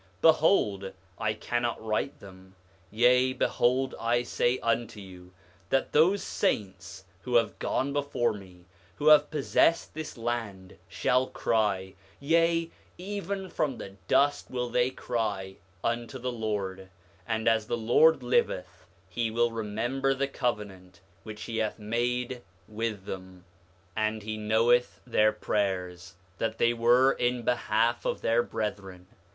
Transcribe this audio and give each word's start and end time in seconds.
Behold, 0.19 0.93
I 1.19 1.35
cannot 1.35 1.79
write 1.79 2.21
them. 2.21 2.55
Yea, 2.89 3.33
behold 3.33 3.93
I 3.99 4.23
say 4.23 4.57
unto 4.61 4.99
you, 4.99 5.31
that 5.69 5.91
those 5.91 6.23
saints 6.23 7.05
who 7.21 7.35
have 7.35 7.59
gone 7.59 7.93
before 7.93 8.33
me, 8.33 8.65
who 8.95 9.09
have 9.09 9.29
possessed 9.29 9.93
this 9.93 10.17
land, 10.17 10.75
shall 10.87 11.27
cry, 11.27 11.93
yea, 12.19 12.71
even 12.97 13.47
from 13.47 13.77
the 13.77 13.89
dust 14.07 14.49
will 14.49 14.69
they 14.69 14.89
cry 14.89 15.57
unto 15.83 16.17
the 16.17 16.31
Lord; 16.31 16.89
and 17.27 17.47
as 17.47 17.67
the 17.67 17.77
Lord 17.77 18.23
liveth 18.23 18.87
he 19.07 19.29
will 19.29 19.51
remember 19.51 20.15
the 20.15 20.27
covenant 20.27 20.99
which 21.21 21.43
he 21.43 21.57
hath 21.57 21.77
made 21.77 22.41
with 22.67 23.05
them. 23.05 23.45
8:24 23.95 24.03
And 24.07 24.23
he 24.23 24.37
knoweth 24.37 24.99
their 25.05 25.31
prayers, 25.31 26.15
that 26.39 26.57
they 26.57 26.73
were 26.73 27.11
in 27.11 27.43
behalf 27.43 28.03
of 28.03 28.21
their 28.21 28.41
brethren. 28.41 29.05